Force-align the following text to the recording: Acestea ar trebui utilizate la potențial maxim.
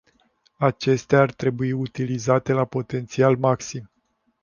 Acestea 0.57 1.19
ar 1.21 1.31
trebui 1.31 1.71
utilizate 1.71 2.51
la 2.53 2.65
potențial 2.65 3.37
maxim. 3.37 3.91